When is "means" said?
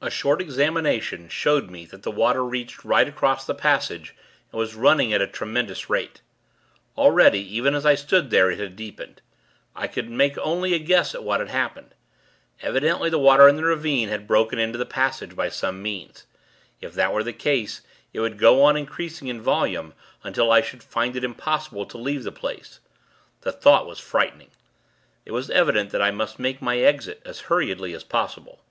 15.80-16.26